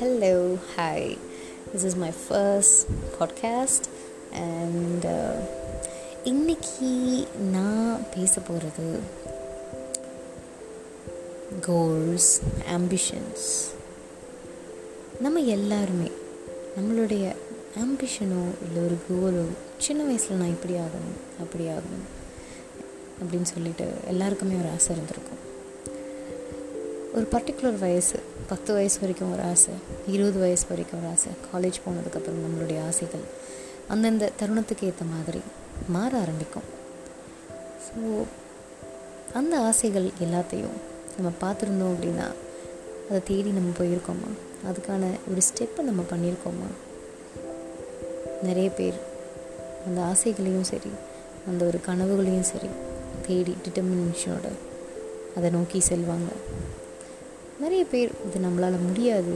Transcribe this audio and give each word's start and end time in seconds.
Hello, 0.00 0.58
hi. 0.76 1.16
This 1.72 1.84
is 1.84 1.94
my 1.96 2.12
first 2.30 2.86
podcast 3.18 3.80
and 4.32 5.04
uh, 5.04 5.38
இன்னைக்கு 6.24 6.90
நான் 7.52 8.00
பேச 8.14 8.40
போகிறது 8.40 8.98
கோல்ஸ் 11.60 12.40
ஆம்பிஷன்ஸ் 12.70 13.48
நம்ம 15.20 15.40
எல்லாருமே 15.40 16.10
நம்மளுடைய 16.76 17.34
ஆம்பிஷனோ 17.76 18.42
இல்லை 18.66 18.82
ஒரு 18.84 18.98
கோலோ 19.08 19.44
சின்ன 19.78 20.02
வயசில் 20.02 20.36
நான் 20.36 20.48
இப்படி 20.48 20.74
ஆகணும் 20.74 21.18
அப்படி 21.40 21.64
ஆகணும் 21.66 22.06
அப்படின்னு 23.22 23.42
சொல்லிட்டு 23.42 23.90
எல்லாருக்குமே 24.06 24.54
ஒரு 24.54 24.68
ஆசை 24.68 24.96
இருந்திருக்கும் 24.96 25.42
ஒரு 27.14 27.26
பர்டிகுலர் 27.30 27.78
வயசு 27.78 28.36
பத்து 28.48 28.74
வயசு 28.74 28.98
வரைக்கும் 29.00 29.32
ஒரு 29.32 29.42
ஆசை 29.42 29.74
இருபது 30.06 30.38
வயசு 30.38 30.64
வரைக்கும் 30.68 31.00
ஒரு 31.00 31.08
ஆசை. 31.08 31.30
காலேஜ் 31.50 31.78
போனதுக்கப்புறம் 31.84 32.42
நம்மளுடைய 32.44 32.86
ஆசைகள் 32.86 33.24
அந்தந்த 33.88 34.30
தருணத்துக்கு 34.40 34.84
ஏற்ற 34.84 35.04
மாதிரி 35.04 35.40
மாற 35.88 36.18
ஆரம்பிக்கும். 36.18 36.66
ஸோ 37.86 38.24
அந்த 39.34 39.54
ஆசைகள் 39.60 40.06
எல்லாத்தையும் 40.20 40.76
நம்ம 41.16 41.30
பார்த்துருந்தோம் 41.40 41.92
அப்படின்னா 41.94 42.26
அதை 43.08 43.20
தேடி 43.24 43.50
நம்ம 43.50 43.70
போயிருக்கோமா? 43.78 44.30
அதுக்கான 44.70 45.04
ஒரு 45.30 45.40
ஸ்டெப்பை 45.48 45.82
நம்ம 45.82 46.02
பண்ணியிருக்கோமா? 46.10 46.70
நிறைய 48.42 48.70
பேர் 48.70 48.98
அந்த 49.86 50.00
ஆசைகளையும் 50.00 50.68
சரி 50.72 50.90
அந்த 51.46 51.64
ஒரு 51.64 51.80
கனவுகளையும் 51.86 52.50
சரி 52.52 52.68
தேடி 53.26 53.56
டிட்டர்மினேஷனோட 53.64 54.48
அதை 55.36 55.50
நோக்கி 55.50 55.78
செல்வாங்க. 55.88 56.30
நிறைய 57.60 57.84
பேர் 57.84 58.10
இது 58.26 58.48
நம்மளால் 58.48 58.86
முடியாது. 58.86 59.32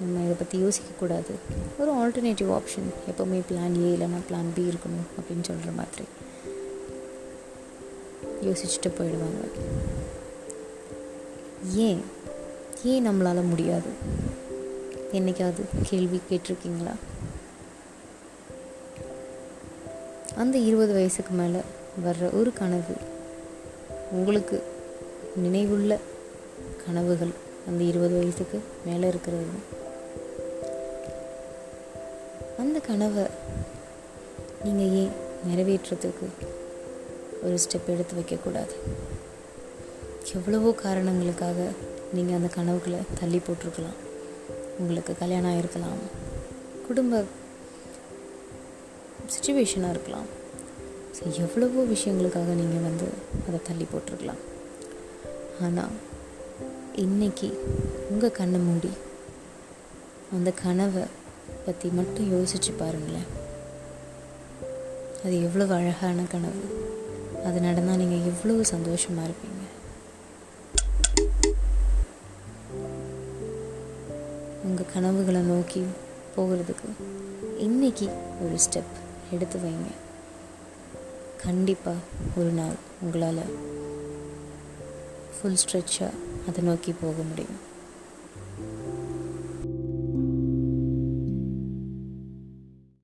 நம்ம 0.00 0.24
இதை 0.24 0.34
பற்றி 0.38 0.62
யோசிக்கக்கூடாது. 0.62 1.34
ஒரு 1.78 1.92
ஆல்டர்னேட்டிவ் 1.92 2.60
ஆப்ஷன் 2.60 2.88
எப்போவுமே 3.10 3.40
பிளான் 3.50 3.84
ஏ 3.84 3.96
இல்லைன்னா 3.96 4.18
பிளான் 4.30 4.50
பி 4.54 4.62
இருக்கணும் 4.62 5.06
அப்படின்னு 5.18 5.42
சொல்கிற 5.42 5.70
மாதிரி. 5.72 6.04
யோசிச்சுட்டு 8.42 8.88
போயிடுவாங்க. 8.88 9.48
ஏன்? 11.74 12.00
ஏன் 12.84 13.08
நம்மளால் 13.08 13.48
முடியாது? 13.48 13.88
என்னைக்காவது 15.12 15.62
கேள்வி 15.82 16.20
கேட்டிருக்கீங்களா? 16.30 16.94
அந்த 20.36 20.58
இருபது 20.58 20.92
வயசுக்கு 20.92 21.34
மேலே 21.34 21.58
வர்ற 22.04 22.38
ஒரு 22.38 22.52
கனவு 22.52 22.96
உங்களுக்கு 24.10 24.62
நினைவுள்ள 25.44 25.98
கனவுகள் 26.86 27.32
அந்த 27.68 27.80
இருபது 27.90 28.14
வயசுக்கு 28.18 28.58
மேலே 28.86 29.06
இருக்கிறது. 29.12 29.46
அந்த 32.62 32.78
கனவை 32.88 33.24
நீங்கள் 34.64 34.92
ஏன் 35.00 35.14
நிறைவேற்றுறதுக்கு 35.48 36.26
ஒரு 37.46 37.56
ஸ்டெப் 37.64 37.90
எடுத்து 37.94 38.14
வைக்கக்கூடாது? 38.18 38.74
எவ்வளவோ 40.36 40.70
காரணங்களுக்காக 40.84 41.58
நீங்கள் 42.16 42.36
அந்த 42.38 42.48
கனவுகளை 42.56 43.00
தள்ளி 43.20 43.40
போட்டிருக்கலாம். 43.46 43.98
உங்களுக்கு 44.80 45.12
கல்யாணம் 45.20 45.52
ஆகிருக்கலாம் 45.52 46.00
குடும்ப 46.86 47.22
சுச்சுவேஷனாக 49.34 49.94
இருக்கலாம். 49.94 50.28
ஸோ 51.16 51.22
எவ்வளவோ 51.44 51.84
விஷயங்களுக்காக 51.94 52.50
நீங்கள் 52.62 52.84
வந்து 52.88 53.06
அதை 53.46 53.60
தள்ளி 53.68 53.86
போட்டிருக்கலாம். 53.92 54.42
ஆனால் 55.66 55.94
இன்னைக்கு 56.92 57.48
உங்கள் 58.10 58.32
கண்ணை 58.32 58.60
மூடி 58.60 58.90
அந்த 60.32 60.50
கனவை 60.50 61.02
பற்றி 61.66 61.88
மட்டும் 61.88 62.32
யோசிச்சு 62.32 62.72
பாருங்களேன். 62.78 63.26
அது 65.24 65.42
எவ்வளவு 65.42 65.74
அழகான 65.74 66.22
கனவு. 66.22 66.62
அது 67.44 67.60
நடந்தால் 67.60 67.96
நீங்கள் 67.96 68.32
எவ்வளவு 68.32 68.64
சந்தோஷமாக 68.64 69.28
இருப்பீங்க. 69.28 69.64
உங்கள் 74.64 74.92
கனவுகளை 74.92 75.40
நோக்கி 75.40 75.84
போகிறதுக்கு 76.36 76.90
இன்னைக்கு 77.58 78.08
ஒரு 78.44 78.54
ஸ்டெப் 78.54 78.94
எடுத்து 79.30 79.58
வைங்க. 79.58 79.90
கண்டிப்பாக 81.36 81.96
ஒரு 82.36 82.48
நாள் 82.48 82.74
உங்களால் 83.00 83.74
ஃபுல் 85.36 85.56
ஸ்ட்ரெச்சாக 85.64 86.24
அதை 86.48 86.64
நோக்கி 86.64 86.92
போக 86.92 87.22
முடியும். 87.22 87.60